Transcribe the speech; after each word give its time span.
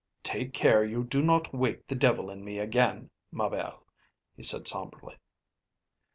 "Take 0.23 0.51
care 0.51 0.83
you 0.83 1.03
do 1.03 1.21
not 1.21 1.53
wake 1.53 1.85
the 1.85 1.93
devil 1.93 2.31
in 2.31 2.43
me 2.43 2.57
again, 2.57 3.11
ma 3.31 3.49
belle," 3.49 3.85
he 4.35 4.41
said 4.41 4.67
sombrely. 4.67 5.17